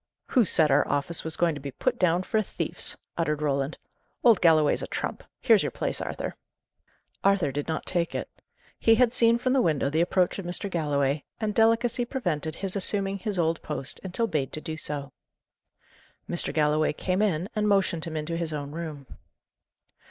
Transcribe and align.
"Who 0.29 0.45
said 0.45 0.71
our 0.71 0.87
office 0.87 1.23
was 1.23 1.37
going 1.37 1.53
to 1.53 1.61
be 1.61 1.69
put 1.69 1.99
down 1.99 2.23
for 2.23 2.39
a 2.39 2.43
thief's!" 2.43 2.97
uttered 3.19 3.39
Roland. 3.43 3.77
"Old 4.23 4.41
Galloway's 4.41 4.81
a 4.81 4.87
trump! 4.87 5.23
Here's 5.39 5.61
your 5.61 5.69
place, 5.69 6.01
Arthur." 6.01 6.35
Arthur 7.23 7.51
did 7.51 7.67
not 7.67 7.85
take 7.85 8.15
it. 8.15 8.27
He 8.79 8.95
had 8.95 9.13
seen 9.13 9.37
from 9.37 9.53
the 9.53 9.61
window 9.61 9.91
the 9.91 10.01
approach 10.01 10.39
of 10.39 10.45
Mr. 10.47 10.71
Galloway, 10.71 11.23
and 11.39 11.53
delicacy 11.53 12.03
prevented 12.05 12.55
his 12.55 12.75
assuming 12.75 13.19
his 13.19 13.37
old 13.37 13.61
post 13.61 13.99
until 14.03 14.25
bade 14.25 14.51
to 14.53 14.59
do 14.59 14.75
so. 14.75 15.11
Mr. 16.27 16.51
Galloway 16.51 16.93
came 16.93 17.21
in, 17.21 17.47
and 17.55 17.67
motioned 17.67 18.05
him 18.05 18.17
into 18.17 18.35
his 18.35 18.51
own 18.51 18.71
room. 18.71 19.05